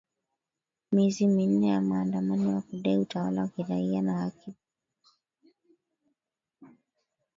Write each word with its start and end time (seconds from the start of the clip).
miezi 0.91 1.27
minne 1.27 1.67
ya 1.67 1.81
maandamano 1.81 2.51
ya 2.51 2.61
kudai 2.61 2.97
utawala 2.97 3.41
wa 3.41 3.47
kiraia 3.47 4.01
na 4.01 4.17
haki 4.17 4.55